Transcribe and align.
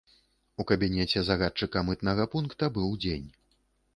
У 0.63 0.63
кабінеце 0.71 1.21
загадчыка 1.27 1.83
мытнага 1.89 2.27
пункта 2.33 2.71
быў 2.79 2.89
дзень. 3.05 3.29